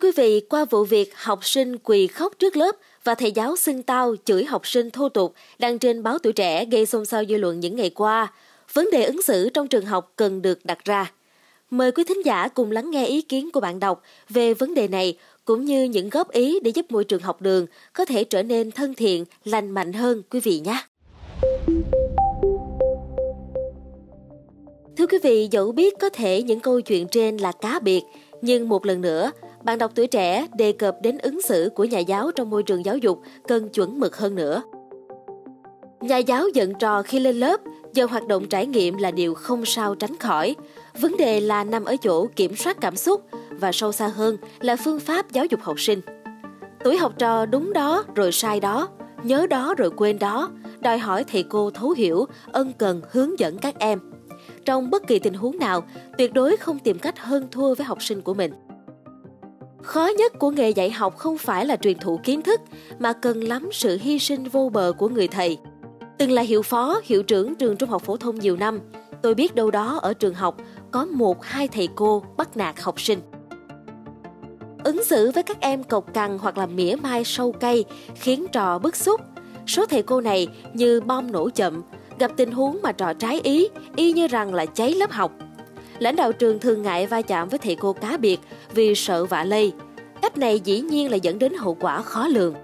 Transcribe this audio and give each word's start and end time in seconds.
quý 0.00 0.10
vị, 0.16 0.40
qua 0.40 0.64
vụ 0.64 0.84
việc 0.84 1.16
học 1.16 1.44
sinh 1.44 1.78
quỳ 1.78 2.06
khóc 2.06 2.32
trước 2.38 2.56
lớp 2.56 2.76
và 3.04 3.14
thầy 3.14 3.32
giáo 3.32 3.56
xưng 3.56 3.82
tao 3.82 4.14
chửi 4.24 4.44
học 4.44 4.66
sinh 4.66 4.90
thô 4.90 5.08
tục 5.08 5.34
đăng 5.58 5.78
trên 5.78 6.02
báo 6.02 6.18
tuổi 6.18 6.32
trẻ 6.32 6.64
gây 6.64 6.86
xôn 6.86 7.06
xao 7.06 7.24
dư 7.24 7.36
luận 7.36 7.60
những 7.60 7.76
ngày 7.76 7.90
qua, 7.90 8.32
vấn 8.72 8.88
đề 8.92 9.04
ứng 9.04 9.22
xử 9.22 9.48
trong 9.48 9.68
trường 9.68 9.86
học 9.86 10.12
cần 10.16 10.42
được 10.42 10.64
đặt 10.64 10.84
ra. 10.84 11.12
Mời 11.70 11.92
quý 11.92 12.04
thính 12.04 12.24
giả 12.24 12.48
cùng 12.48 12.70
lắng 12.70 12.90
nghe 12.90 13.06
ý 13.06 13.22
kiến 13.22 13.50
của 13.50 13.60
bạn 13.60 13.80
đọc 13.80 14.02
về 14.28 14.54
vấn 14.54 14.74
đề 14.74 14.88
này 14.88 15.18
cũng 15.44 15.64
như 15.64 15.84
những 15.84 16.10
góp 16.10 16.30
ý 16.30 16.60
để 16.60 16.70
giúp 16.70 16.86
môi 16.90 17.04
trường 17.04 17.22
học 17.22 17.42
đường 17.42 17.66
có 17.92 18.04
thể 18.04 18.24
trở 18.24 18.42
nên 18.42 18.70
thân 18.70 18.94
thiện, 18.94 19.24
lành 19.44 19.70
mạnh 19.70 19.92
hơn 19.92 20.22
quý 20.30 20.40
vị 20.40 20.60
nhé. 20.64 20.82
Thưa 24.96 25.06
quý 25.06 25.18
vị, 25.22 25.48
dẫu 25.50 25.72
biết 25.72 25.94
có 26.00 26.08
thể 26.08 26.42
những 26.42 26.60
câu 26.60 26.80
chuyện 26.80 27.08
trên 27.08 27.36
là 27.36 27.52
cá 27.52 27.78
biệt, 27.78 28.02
nhưng 28.42 28.68
một 28.68 28.86
lần 28.86 29.00
nữa, 29.00 29.30
bạn 29.64 29.78
đọc 29.78 29.92
tuổi 29.94 30.06
trẻ 30.06 30.46
đề 30.54 30.72
cập 30.72 30.96
đến 31.02 31.18
ứng 31.18 31.42
xử 31.42 31.70
của 31.74 31.84
nhà 31.84 31.98
giáo 31.98 32.30
trong 32.30 32.50
môi 32.50 32.62
trường 32.62 32.84
giáo 32.84 32.96
dục 32.96 33.22
cần 33.48 33.68
chuẩn 33.68 34.00
mực 34.00 34.16
hơn 34.16 34.34
nữa. 34.34 34.62
Nhà 36.00 36.16
giáo 36.16 36.48
giận 36.54 36.72
trò 36.78 37.02
khi 37.02 37.20
lên 37.20 37.36
lớp, 37.36 37.60
giờ 37.92 38.06
hoạt 38.10 38.26
động 38.26 38.48
trải 38.48 38.66
nghiệm 38.66 38.96
là 38.96 39.10
điều 39.10 39.34
không 39.34 39.64
sao 39.64 39.94
tránh 39.94 40.16
khỏi. 40.16 40.56
Vấn 41.00 41.16
đề 41.16 41.40
là 41.40 41.64
nằm 41.64 41.84
ở 41.84 41.96
chỗ 41.96 42.26
kiểm 42.36 42.56
soát 42.56 42.76
cảm 42.80 42.96
xúc 42.96 43.22
và 43.50 43.72
sâu 43.72 43.92
xa 43.92 44.08
hơn 44.08 44.36
là 44.60 44.76
phương 44.76 45.00
pháp 45.00 45.32
giáo 45.32 45.44
dục 45.44 45.60
học 45.62 45.80
sinh. 45.80 46.00
Tuổi 46.84 46.96
học 46.96 47.12
trò 47.18 47.46
đúng 47.46 47.72
đó 47.72 48.04
rồi 48.14 48.32
sai 48.32 48.60
đó, 48.60 48.88
nhớ 49.22 49.46
đó 49.46 49.74
rồi 49.78 49.90
quên 49.96 50.18
đó, 50.18 50.50
đòi 50.80 50.98
hỏi 50.98 51.24
thầy 51.24 51.42
cô 51.42 51.70
thấu 51.70 51.90
hiểu, 51.90 52.26
ân 52.52 52.72
cần 52.78 53.00
hướng 53.10 53.38
dẫn 53.38 53.58
các 53.58 53.78
em. 53.78 53.98
Trong 54.64 54.90
bất 54.90 55.06
kỳ 55.06 55.18
tình 55.18 55.34
huống 55.34 55.58
nào, 55.58 55.82
tuyệt 56.18 56.32
đối 56.32 56.56
không 56.56 56.78
tìm 56.78 56.98
cách 56.98 57.18
hơn 57.18 57.48
thua 57.50 57.74
với 57.74 57.84
học 57.84 58.02
sinh 58.02 58.22
của 58.22 58.34
mình. 58.34 58.52
Khó 59.82 60.08
nhất 60.18 60.38
của 60.38 60.50
nghề 60.50 60.70
dạy 60.70 60.90
học 60.90 61.18
không 61.18 61.38
phải 61.38 61.66
là 61.66 61.76
truyền 61.76 61.98
thụ 61.98 62.20
kiến 62.24 62.42
thức, 62.42 62.60
mà 62.98 63.12
cần 63.12 63.40
lắm 63.40 63.68
sự 63.72 63.98
hy 64.00 64.18
sinh 64.18 64.44
vô 64.44 64.68
bờ 64.68 64.92
của 64.98 65.08
người 65.08 65.28
thầy. 65.28 65.58
Từng 66.18 66.30
là 66.30 66.42
hiệu 66.42 66.62
phó, 66.62 67.00
hiệu 67.04 67.22
trưởng 67.22 67.54
trường 67.54 67.76
trung 67.76 67.90
học 67.90 68.02
phổ 68.02 68.16
thông 68.16 68.38
nhiều 68.38 68.56
năm, 68.56 68.80
tôi 69.22 69.34
biết 69.34 69.54
đâu 69.54 69.70
đó 69.70 69.98
ở 70.02 70.14
trường 70.14 70.34
học 70.34 70.56
có 70.90 71.04
một 71.04 71.44
hai 71.44 71.68
thầy 71.68 71.88
cô 71.94 72.22
bắt 72.36 72.56
nạt 72.56 72.80
học 72.80 73.00
sinh. 73.00 73.20
Ứng 74.84 75.04
xử 75.04 75.30
với 75.30 75.42
các 75.42 75.60
em 75.60 75.84
cộc 75.84 76.14
cằn 76.14 76.38
hoặc 76.38 76.58
là 76.58 76.66
mỉa 76.66 76.96
mai 77.02 77.24
sâu 77.24 77.52
cay 77.52 77.84
khiến 78.14 78.46
trò 78.52 78.78
bức 78.78 78.96
xúc. 78.96 79.20
Số 79.66 79.86
thầy 79.86 80.02
cô 80.02 80.20
này 80.20 80.48
như 80.74 81.00
bom 81.00 81.32
nổ 81.32 81.50
chậm, 81.50 81.82
gặp 82.18 82.30
tình 82.36 82.52
huống 82.52 82.78
mà 82.82 82.92
trò 82.92 83.12
trái 83.12 83.40
ý, 83.40 83.68
y 83.96 84.12
như 84.12 84.26
rằng 84.26 84.54
là 84.54 84.66
cháy 84.66 84.94
lớp 84.94 85.10
học– 85.10 85.32
Lãnh 86.00 86.16
đạo 86.16 86.32
trường 86.32 86.58
thường 86.58 86.82
ngại 86.82 87.06
va 87.06 87.22
chạm 87.22 87.48
với 87.48 87.58
thầy 87.58 87.74
cô 87.74 87.92
cá 87.92 88.16
biệt 88.16 88.38
vì 88.74 88.94
sợ 88.94 89.24
vạ 89.24 89.44
lây. 89.44 89.72
Cách 90.22 90.38
này 90.38 90.60
dĩ 90.60 90.80
nhiên 90.80 91.10
là 91.10 91.16
dẫn 91.16 91.38
đến 91.38 91.54
hậu 91.54 91.74
quả 91.80 92.02
khó 92.02 92.26
lường. 92.26 92.54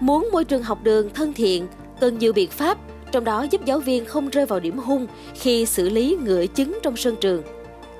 Muốn 0.00 0.28
môi 0.32 0.44
trường 0.44 0.62
học 0.62 0.78
đường 0.82 1.10
thân 1.14 1.32
thiện, 1.32 1.66
cần 2.00 2.18
nhiều 2.18 2.32
biện 2.32 2.50
pháp, 2.50 2.78
trong 3.12 3.24
đó 3.24 3.46
giúp 3.50 3.64
giáo 3.64 3.78
viên 3.78 4.04
không 4.04 4.28
rơi 4.28 4.46
vào 4.46 4.60
điểm 4.60 4.78
hung 4.78 5.06
khi 5.34 5.66
xử 5.66 5.88
lý 5.88 6.16
ngựa 6.24 6.46
chứng 6.46 6.78
trong 6.82 6.96
sân 6.96 7.16
trường. 7.20 7.42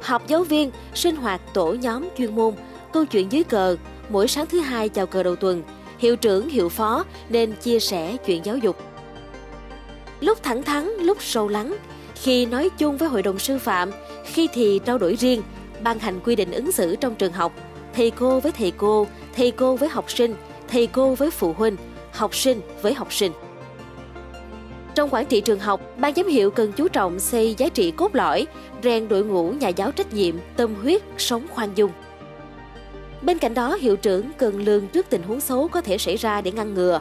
Học 0.03 0.23
giáo 0.29 0.45
viên, 0.45 0.71
sinh 0.95 1.17
hoạt 1.17 1.41
tổ 1.55 1.77
nhóm 1.81 2.09
chuyên 2.19 2.35
môn, 2.35 2.55
câu 2.93 3.05
chuyện 3.05 3.33
dưới 3.33 3.45
cờ, 3.45 3.77
mỗi 4.09 4.29
sáng 4.29 4.47
thứ 4.47 4.61
hai 4.61 4.89
chào 4.89 5.07
cờ 5.07 5.23
đầu 5.23 5.37
tuần, 5.37 5.63
hiệu 5.99 6.17
trưởng, 6.17 6.49
hiệu 6.49 6.69
phó 6.69 7.05
nên 7.29 7.53
chia 7.53 7.81
sẻ 7.81 8.17
chuyện 8.27 8.45
giáo 8.45 8.57
dục. 8.57 8.77
Lúc 10.21 10.43
thẳng 10.43 10.63
thắn, 10.63 10.89
lúc 11.01 11.23
sâu 11.23 11.49
lắng, 11.49 11.77
khi 12.23 12.47
nói 12.47 12.71
chung 12.79 12.97
với 12.97 13.09
hội 13.09 13.23
đồng 13.23 13.39
sư 13.39 13.59
phạm, 13.59 13.91
khi 14.25 14.49
thì 14.53 14.81
trao 14.85 14.99
đổi 14.99 15.15
riêng, 15.15 15.43
ban 15.83 15.99
hành 15.99 16.21
quy 16.25 16.37
định 16.37 16.53
ứng 16.53 16.73
xử 16.73 16.97
trong 16.97 17.15
trường 17.15 17.33
học, 17.33 17.53
thầy 17.95 18.11
cô 18.11 18.41
với 18.41 18.53
thầy 18.53 18.73
cô, 18.77 19.07
thầy 19.37 19.51
cô 19.51 19.77
với 19.77 19.89
học 19.89 20.11
sinh, 20.11 20.35
thầy 20.69 20.87
cô 20.87 21.15
với 21.15 21.31
phụ 21.31 21.53
huynh, 21.53 21.77
học 22.13 22.35
sinh 22.35 22.61
với 22.83 22.95
học 22.95 23.13
sinh. 23.13 23.33
Trong 24.95 25.11
quản 25.11 25.27
trị 25.27 25.41
trường 25.41 25.59
học, 25.59 25.81
ban 25.99 26.15
giám 26.15 26.27
hiệu 26.27 26.51
cần 26.51 26.73
chú 26.73 26.89
trọng 26.89 27.19
xây 27.19 27.55
giá 27.59 27.69
trị 27.69 27.91
cốt 27.91 28.15
lõi, 28.15 28.47
rèn 28.83 29.09
đội 29.09 29.25
ngũ 29.25 29.51
nhà 29.51 29.69
giáo 29.69 29.93
trách 29.93 30.15
nhiệm, 30.15 30.35
tâm 30.57 30.75
huyết, 30.83 31.03
sống 31.19 31.47
khoan 31.51 31.71
dung. 31.75 31.91
Bên 33.23 33.39
cạnh 33.39 33.55
đó, 33.55 33.75
hiệu 33.75 33.97
trưởng 33.97 34.31
cần 34.39 34.65
lường 34.65 34.89
trước 34.89 35.07
tình 35.11 35.23
huống 35.23 35.41
xấu 35.41 35.69
có 35.69 35.81
thể 35.81 35.99
xảy 35.99 36.17
ra 36.17 36.41
để 36.41 36.53
ngăn 36.53 36.75
ngừa. 36.75 37.01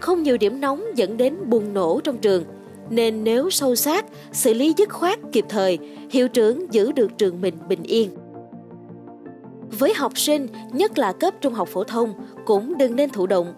Không 0.00 0.22
nhiều 0.22 0.36
điểm 0.36 0.60
nóng 0.60 0.84
dẫn 0.94 1.16
đến 1.16 1.36
bùng 1.44 1.74
nổ 1.74 2.00
trong 2.04 2.18
trường– 2.18 2.44
nên 2.90 3.24
nếu 3.24 3.50
sâu 3.50 3.74
sát, 3.74 4.06
xử 4.32 4.54
lý 4.54 4.74
dứt 4.76 4.88
khoát 4.88 5.18
kịp 5.32 5.44
thời, 5.48 5.78
hiệu 6.10 6.28
trưởng 6.28 6.72
giữ 6.74 6.92
được 6.92 7.18
trường 7.18 7.40
mình 7.40 7.54
bình 7.68 7.82
yên. 7.82 8.10
Với 9.78 9.94
học 9.94 10.18
sinh, 10.18 10.48
nhất 10.72 10.98
là 10.98 11.12
cấp 11.12 11.34
trung 11.40 11.54
học 11.54 11.68
phổ 11.68 11.84
thông, 11.84 12.14
cũng 12.46 12.78
đừng 12.78 12.96
nên 12.96 13.10
thụ 13.10 13.26
động. 13.26 13.54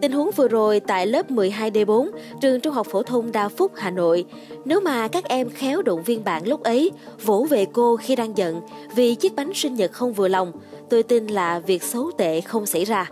Tình 0.00 0.12
huống 0.12 0.30
vừa 0.36 0.48
rồi 0.48 0.80
tại 0.80 1.06
lớp 1.06 1.30
12D4, 1.30 2.10
trường 2.40 2.60
Trung 2.60 2.74
học 2.74 2.86
phổ 2.90 3.02
thông 3.02 3.32
Đa 3.32 3.48
Phúc, 3.48 3.72
Hà 3.74 3.90
Nội, 3.90 4.24
nếu 4.64 4.80
mà 4.80 5.08
các 5.08 5.24
em 5.24 5.50
khéo 5.50 5.82
động 5.82 6.02
viên 6.02 6.24
bạn 6.24 6.48
lúc 6.48 6.62
ấy, 6.62 6.90
vỗ 7.24 7.46
về 7.50 7.66
cô 7.72 7.96
khi 7.96 8.16
đang 8.16 8.36
giận 8.36 8.60
vì 8.94 9.14
chiếc 9.14 9.34
bánh 9.34 9.50
sinh 9.54 9.74
nhật 9.74 9.92
không 9.92 10.12
vừa 10.12 10.28
lòng, 10.28 10.52
tôi 10.90 11.02
tin 11.02 11.26
là 11.26 11.58
việc 11.58 11.82
xấu 11.82 12.10
tệ 12.18 12.40
không 12.40 12.66
xảy 12.66 12.84
ra. 12.84 13.10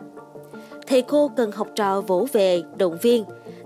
Thầy 0.87 1.03
cô 1.03 1.31
cần 1.37 1.53
học 1.53 1.69
trò 1.77 2.01
vỗ 2.01 2.27
về, 2.33 2.63
động 2.77 2.99
viên, 3.03 3.25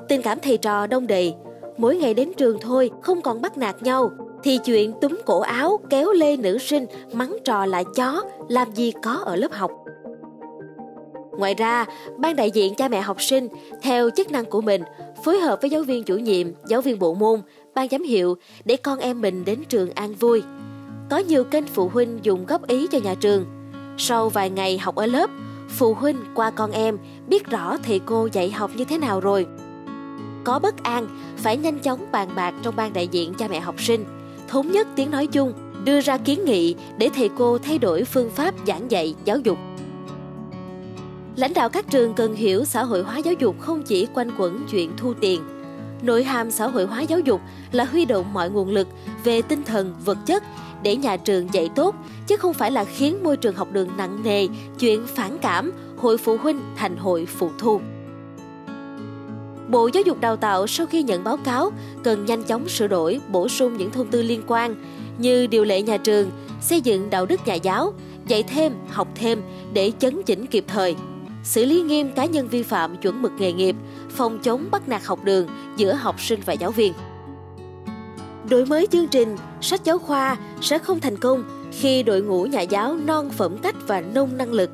tình 0.08 0.22
cảm 0.22 0.38
thầy 0.40 0.56
trò 0.56 0.86
đông 0.86 1.06
đầy, 1.06 1.34
mỗi 1.76 1.96
ngày 1.96 2.14
đến 2.14 2.32
trường 2.36 2.58
thôi, 2.60 2.90
không 3.02 3.22
còn 3.22 3.42
bắt 3.42 3.58
nạt 3.58 3.82
nhau. 3.82 4.10
Thì 4.42 4.58
chuyện 4.64 4.92
túm 5.00 5.18
cổ 5.26 5.40
áo, 5.40 5.80
kéo 5.90 6.12
lê 6.12 6.36
nữ 6.36 6.58
sinh, 6.58 6.86
mắng 7.12 7.36
trò 7.44 7.66
là 7.66 7.82
chó, 7.82 8.22
làm 8.48 8.72
gì 8.74 8.92
có 9.02 9.12
ở 9.12 9.36
lớp 9.36 9.52
học. 9.52 9.70
Ngoài 11.38 11.54
ra, 11.54 11.86
ban 12.18 12.36
đại 12.36 12.50
diện 12.50 12.74
cha 12.74 12.88
mẹ 12.88 13.00
học 13.00 13.22
sinh, 13.22 13.48
theo 13.82 14.10
chức 14.10 14.30
năng 14.30 14.44
của 14.44 14.60
mình, 14.60 14.82
phối 15.24 15.40
hợp 15.40 15.58
với 15.60 15.70
giáo 15.70 15.82
viên 15.82 16.04
chủ 16.04 16.16
nhiệm, 16.16 16.46
giáo 16.66 16.80
viên 16.80 16.98
bộ 16.98 17.14
môn, 17.14 17.40
ban 17.74 17.88
giám 17.88 18.02
hiệu 18.02 18.36
để 18.64 18.76
con 18.76 18.98
em 18.98 19.20
mình 19.20 19.44
đến 19.44 19.58
trường 19.68 19.90
an 19.90 20.14
vui. 20.14 20.42
Có 21.10 21.18
nhiều 21.18 21.44
kênh 21.44 21.66
phụ 21.66 21.88
huynh 21.88 22.18
dùng 22.22 22.46
góp 22.46 22.66
ý 22.66 22.86
cho 22.86 22.98
nhà 22.98 23.14
trường. 23.14 23.44
Sau 23.98 24.28
vài 24.28 24.50
ngày 24.50 24.78
học 24.78 24.94
ở 24.94 25.06
lớp, 25.06 25.30
phụ 25.68 25.94
huynh 25.94 26.16
qua 26.34 26.50
con 26.50 26.70
em 26.70 26.98
biết 27.28 27.46
rõ 27.46 27.76
thầy 27.82 27.98
cô 27.98 28.28
dạy 28.32 28.50
học 28.50 28.70
như 28.76 28.84
thế 28.84 28.98
nào 28.98 29.20
rồi 29.20 29.46
có 30.44 30.58
bất 30.58 30.82
an 30.82 31.08
phải 31.36 31.56
nhanh 31.56 31.78
chóng 31.78 32.06
bàn 32.12 32.28
bạc 32.36 32.54
trong 32.62 32.76
ban 32.76 32.92
đại 32.92 33.08
diện 33.08 33.34
cha 33.34 33.48
mẹ 33.48 33.60
học 33.60 33.82
sinh, 33.82 34.04
thống 34.48 34.70
nhất 34.72 34.88
tiếng 34.96 35.10
nói 35.10 35.26
chung, 35.26 35.52
đưa 35.84 36.00
ra 36.00 36.18
kiến 36.18 36.44
nghị 36.44 36.74
để 36.98 37.10
thầy 37.14 37.30
cô 37.38 37.58
thay 37.58 37.78
đổi 37.78 38.04
phương 38.04 38.30
pháp 38.30 38.54
giảng 38.66 38.90
dạy 38.90 39.14
giáo 39.24 39.38
dục. 39.38 39.58
Lãnh 41.36 41.54
đạo 41.54 41.68
các 41.68 41.90
trường 41.90 42.14
cần 42.14 42.34
hiểu 42.34 42.64
xã 42.64 42.84
hội 42.84 43.02
hóa 43.02 43.18
giáo 43.18 43.34
dục 43.34 43.60
không 43.60 43.82
chỉ 43.82 44.06
quanh 44.14 44.30
quẩn 44.38 44.66
chuyện 44.70 44.92
thu 44.96 45.14
tiền. 45.20 45.42
Nội 46.02 46.24
hàm 46.24 46.50
xã 46.50 46.66
hội 46.66 46.86
hóa 46.86 47.00
giáo 47.00 47.20
dục 47.20 47.40
là 47.72 47.84
huy 47.84 48.04
động 48.04 48.32
mọi 48.32 48.50
nguồn 48.50 48.68
lực 48.68 48.88
về 49.24 49.42
tinh 49.42 49.62
thần, 49.62 49.94
vật 50.04 50.18
chất 50.26 50.42
để 50.82 50.96
nhà 50.96 51.16
trường 51.16 51.54
dạy 51.54 51.70
tốt, 51.74 51.94
chứ 52.26 52.36
không 52.36 52.54
phải 52.54 52.70
là 52.70 52.84
khiến 52.84 53.24
môi 53.24 53.36
trường 53.36 53.54
học 53.54 53.68
đường 53.72 53.88
nặng 53.96 54.22
nề, 54.24 54.46
chuyện 54.78 55.06
phản 55.06 55.38
cảm, 55.38 55.72
hội 55.96 56.18
phụ 56.18 56.36
huynh 56.36 56.60
thành 56.76 56.96
hội 56.96 57.26
phụ 57.26 57.50
thu. 57.58 57.80
Bộ 59.68 59.90
Giáo 59.92 60.02
dục 60.02 60.20
Đào 60.20 60.36
tạo 60.36 60.66
sau 60.66 60.86
khi 60.86 61.02
nhận 61.02 61.24
báo 61.24 61.36
cáo 61.36 61.72
cần 62.04 62.24
nhanh 62.24 62.42
chóng 62.42 62.68
sửa 62.68 62.86
đổi, 62.86 63.20
bổ 63.32 63.48
sung 63.48 63.76
những 63.76 63.90
thông 63.90 64.06
tư 64.06 64.22
liên 64.22 64.42
quan 64.46 64.74
như 65.18 65.46
điều 65.46 65.64
lệ 65.64 65.82
nhà 65.82 65.96
trường, 65.96 66.30
xây 66.60 66.80
dựng 66.80 67.10
đạo 67.10 67.26
đức 67.26 67.40
nhà 67.46 67.54
giáo, 67.54 67.92
dạy 68.26 68.42
thêm, 68.42 68.72
học 68.88 69.08
thêm 69.14 69.42
để 69.72 69.92
chấn 69.98 70.22
chỉnh 70.22 70.46
kịp 70.46 70.64
thời, 70.68 70.96
xử 71.44 71.64
lý 71.64 71.82
nghiêm 71.82 72.12
cá 72.12 72.24
nhân 72.24 72.48
vi 72.48 72.62
phạm 72.62 72.96
chuẩn 72.96 73.22
mực 73.22 73.32
nghề 73.38 73.52
nghiệp, 73.52 73.76
phòng 74.10 74.38
chống 74.38 74.68
bắt 74.70 74.88
nạt 74.88 75.04
học 75.04 75.24
đường 75.24 75.46
giữa 75.76 75.94
học 75.94 76.20
sinh 76.20 76.40
và 76.46 76.52
giáo 76.52 76.70
viên. 76.70 76.92
Đổi 78.50 78.66
mới 78.66 78.86
chương 78.86 79.08
trình, 79.08 79.36
sách 79.60 79.84
giáo 79.84 79.98
khoa 79.98 80.36
sẽ 80.60 80.78
không 80.78 81.00
thành 81.00 81.16
công 81.16 81.44
khi 81.72 82.02
đội 82.02 82.22
ngũ 82.22 82.44
nhà 82.44 82.60
giáo 82.60 82.96
non 83.06 83.30
phẩm 83.30 83.58
cách 83.62 83.74
và 83.86 84.00
nông 84.00 84.36
năng 84.36 84.52
lực. 84.52 84.70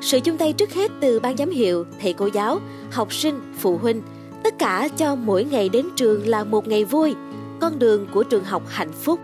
Sự 0.00 0.20
chung 0.20 0.38
tay 0.38 0.52
trước 0.52 0.72
hết 0.72 0.90
từ 1.00 1.20
ban 1.20 1.36
giám 1.36 1.50
hiệu, 1.50 1.84
thầy 2.00 2.12
cô 2.12 2.28
giáo, 2.34 2.58
học 2.90 3.12
sinh, 3.12 3.40
phụ 3.58 3.78
huynh– 3.78 4.02
Tất 4.46 4.58
cả 4.58 4.88
cho 4.96 5.14
mỗi 5.14 5.44
ngày 5.44 5.68
đến 5.68 5.86
trường 5.96 6.28
là 6.28 6.44
một 6.44 6.68
ngày 6.68 6.84
vui, 6.84 7.14
con 7.60 7.78
đường 7.78 8.06
của 8.12 8.22
trường 8.22 8.44
học 8.44 8.62
hạnh 8.68 8.92
phúc. 8.92 9.20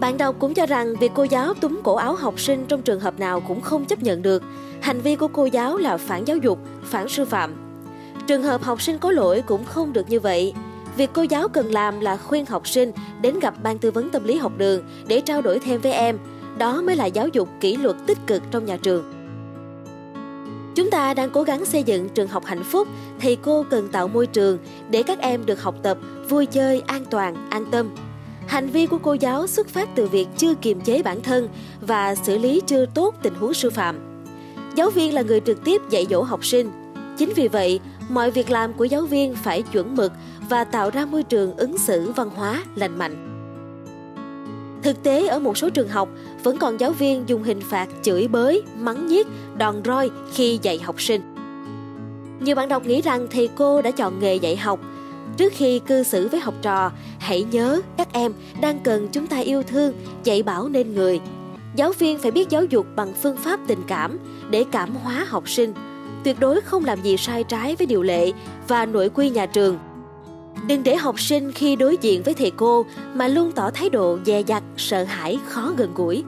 Bạn 0.00 0.18
đọc 0.18 0.36
cũng 0.38 0.54
cho 0.54 0.66
rằng 0.66 0.94
việc 1.00 1.12
cô 1.14 1.24
giáo 1.24 1.54
túm 1.54 1.80
cổ 1.84 1.94
áo 1.94 2.14
học 2.14 2.40
sinh 2.40 2.64
trong 2.68 2.82
trường 2.82 3.00
hợp 3.00 3.20
nào 3.20 3.40
cũng 3.40 3.60
không 3.60 3.84
chấp 3.84 4.02
nhận 4.02 4.22
được. 4.22 4.42
Hành 4.80 5.00
vi 5.00 5.16
của 5.16 5.28
cô 5.28 5.44
giáo 5.44 5.76
là 5.76 5.96
phản 5.96 6.24
giáo 6.24 6.36
dục, 6.36 6.58
phản 6.84 7.08
sư 7.08 7.24
phạm. 7.24 7.54
Trường 8.26 8.42
hợp 8.42 8.62
học 8.62 8.82
sinh 8.82 8.98
có 8.98 9.10
lỗi 9.10 9.42
cũng 9.46 9.64
không 9.64 9.92
được 9.92 10.10
như 10.10 10.20
vậy. 10.20 10.54
Việc 10.96 11.10
cô 11.12 11.22
giáo 11.22 11.48
cần 11.48 11.72
làm 11.72 12.00
là 12.00 12.16
khuyên 12.16 12.46
học 12.46 12.68
sinh 12.68 12.92
đến 13.22 13.38
gặp 13.38 13.54
ban 13.62 13.78
tư 13.78 13.90
vấn 13.90 14.10
tâm 14.10 14.24
lý 14.24 14.36
học 14.36 14.52
đường 14.58 14.82
để 15.06 15.20
trao 15.20 15.42
đổi 15.42 15.58
thêm 15.58 15.80
với 15.80 15.92
em. 15.92 16.18
Đó 16.58 16.82
mới 16.82 16.96
là 16.96 17.06
giáo 17.06 17.28
dục 17.28 17.48
kỷ 17.60 17.76
luật 17.76 17.96
tích 18.06 18.18
cực 18.26 18.42
trong 18.50 18.64
nhà 18.64 18.76
trường. 18.76 19.19
Chúng 20.80 20.90
ta 20.90 21.14
đang 21.14 21.30
cố 21.30 21.42
gắng 21.42 21.64
xây 21.64 21.82
dựng 21.82 22.08
trường 22.08 22.28
học 22.28 22.44
hạnh 22.44 22.64
phúc, 22.64 22.88
thầy 23.20 23.36
cô 23.36 23.64
cần 23.70 23.88
tạo 23.88 24.08
môi 24.08 24.26
trường 24.26 24.58
để 24.90 25.02
các 25.02 25.18
em 25.18 25.46
được 25.46 25.62
học 25.62 25.74
tập, 25.82 25.98
vui 26.28 26.46
chơi, 26.46 26.82
an 26.86 27.04
toàn, 27.10 27.50
an 27.50 27.64
tâm. 27.70 27.94
Hành 28.46 28.68
vi 28.68 28.86
của 28.86 28.98
cô 28.98 29.12
giáo 29.12 29.46
xuất 29.46 29.68
phát 29.68 29.88
từ 29.94 30.06
việc 30.06 30.28
chưa 30.36 30.54
kiềm 30.54 30.80
chế 30.80 31.02
bản 31.02 31.20
thân 31.20 31.48
và 31.80 32.14
xử 32.14 32.38
lý 32.38 32.60
chưa 32.66 32.86
tốt 32.86 33.14
tình 33.22 33.34
huống 33.34 33.54
sư 33.54 33.70
phạm. 33.70 34.24
Giáo 34.76 34.90
viên 34.90 35.14
là 35.14 35.22
người 35.22 35.40
trực 35.40 35.64
tiếp 35.64 35.82
dạy 35.90 36.06
dỗ 36.10 36.22
học 36.22 36.44
sinh. 36.44 36.70
Chính 37.18 37.32
vì 37.36 37.48
vậy, 37.48 37.80
mọi 38.08 38.30
việc 38.30 38.50
làm 38.50 38.72
của 38.72 38.84
giáo 38.84 39.02
viên 39.02 39.34
phải 39.34 39.62
chuẩn 39.62 39.96
mực 39.96 40.12
và 40.48 40.64
tạo 40.64 40.90
ra 40.90 41.04
môi 41.04 41.22
trường 41.22 41.56
ứng 41.56 41.78
xử 41.78 42.12
văn 42.12 42.30
hóa 42.30 42.64
lành 42.74 42.98
mạnh. 42.98 43.29
Thực 44.82 45.02
tế 45.02 45.26
ở 45.26 45.38
một 45.38 45.58
số 45.58 45.70
trường 45.70 45.88
học 45.88 46.08
vẫn 46.42 46.58
còn 46.58 46.80
giáo 46.80 46.92
viên 46.92 47.24
dùng 47.26 47.42
hình 47.42 47.60
phạt 47.60 47.88
chửi 48.02 48.28
bới, 48.28 48.62
mắng 48.78 49.06
nhiếc, 49.06 49.26
đòn 49.56 49.82
roi 49.84 50.10
khi 50.34 50.58
dạy 50.62 50.78
học 50.78 51.02
sinh. 51.02 51.20
Nhiều 52.40 52.56
bạn 52.56 52.68
đọc 52.68 52.86
nghĩ 52.86 53.00
rằng 53.00 53.26
thầy 53.30 53.48
cô 53.48 53.82
đã 53.82 53.90
chọn 53.90 54.20
nghề 54.20 54.36
dạy 54.36 54.56
học. 54.56 54.80
Trước 55.36 55.52
khi 55.56 55.78
cư 55.78 56.02
xử 56.02 56.28
với 56.28 56.40
học 56.40 56.54
trò, 56.62 56.92
hãy 57.18 57.42
nhớ 57.42 57.80
các 57.96 58.12
em 58.12 58.32
đang 58.60 58.78
cần 58.78 59.08
chúng 59.12 59.26
ta 59.26 59.38
yêu 59.38 59.62
thương, 59.62 59.94
dạy 60.24 60.42
bảo 60.42 60.68
nên 60.68 60.94
người. 60.94 61.20
Giáo 61.76 61.92
viên 61.92 62.18
phải 62.18 62.30
biết 62.30 62.50
giáo 62.50 62.64
dục 62.64 62.86
bằng 62.96 63.12
phương 63.22 63.36
pháp 63.36 63.60
tình 63.66 63.82
cảm 63.86 64.18
để 64.50 64.64
cảm 64.72 64.94
hóa 64.94 65.26
học 65.28 65.48
sinh, 65.48 65.72
tuyệt 66.24 66.40
đối 66.40 66.60
không 66.60 66.84
làm 66.84 67.02
gì 67.02 67.16
sai 67.16 67.44
trái 67.44 67.76
với 67.76 67.86
điều 67.86 68.02
lệ 68.02 68.32
và 68.68 68.86
nội 68.86 69.08
quy 69.08 69.30
nhà 69.30 69.46
trường– 69.46 69.78
Đừng 70.66 70.82
để 70.82 70.96
học 70.96 71.20
sinh 71.20 71.52
khi 71.52 71.76
đối 71.76 71.96
diện 71.96 72.22
với 72.22 72.34
thầy 72.34 72.50
cô 72.50 72.84
mà 73.14 73.28
luôn 73.28 73.52
tỏ 73.52 73.70
thái 73.70 73.90
độ 73.90 74.18
dè 74.26 74.42
dặt, 74.46 74.62
sợ 74.76 75.04
hãi, 75.04 75.38
khó 75.48 75.72
gần 75.76 75.94
gũi. 75.94 76.24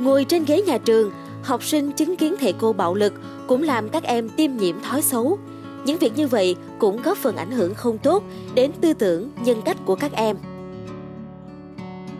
Ngồi 0.00 0.24
trên 0.24 0.44
ghế 0.44 0.62
nhà 0.62 0.78
trường, 0.78 1.10
học 1.42 1.64
sinh 1.64 1.92
chứng 1.92 2.16
kiến 2.16 2.34
thầy 2.40 2.52
cô 2.52 2.72
bạo 2.72 2.94
lực 2.94 3.12
cũng 3.46 3.62
làm 3.62 3.88
các 3.88 4.02
em 4.02 4.28
tiêm 4.28 4.56
nhiễm 4.56 4.80
thói 4.82 5.02
xấu. 5.02 5.38
Những 5.84 5.98
việc 5.98 6.16
như 6.16 6.26
vậy 6.26 6.56
cũng 6.78 7.02
góp 7.02 7.18
phần 7.18 7.36
ảnh 7.36 7.50
hưởng 7.50 7.74
không 7.74 7.98
tốt 7.98 8.22
đến 8.54 8.70
tư 8.80 8.92
tưởng, 8.92 9.30
nhân 9.44 9.62
cách 9.64 9.76
của 9.84 9.94
các 9.94 10.12
em. 10.12 10.36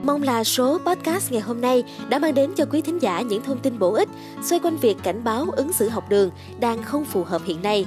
Mong 0.02 0.23
là 0.23 0.44
số 0.44 0.78
podcast 0.78 1.32
ngày 1.32 1.40
hôm 1.40 1.61
nay 1.61 1.85
đã 2.08 2.19
mang 2.19 2.35
đến 2.35 2.52
cho 2.56 2.64
quý 2.64 2.81
thính 2.81 2.99
giả 2.99 3.20
những 3.20 3.43
thông 3.43 3.58
tin 3.58 3.78
bổ 3.78 3.93
ích 3.93 4.08
xoay 4.43 4.61
quanh 4.61 4.76
việc 4.76 4.96
cảnh 5.02 5.25
báo 5.25 5.46
ứng 5.56 5.73
xử 5.73 5.88
học 5.88 6.05
đường 6.08 6.31
đang 6.61 6.82
không 6.82 7.05
phù 7.05 7.25
hợp 7.25 7.43
hiện 7.44 7.62
nay. 7.62 7.87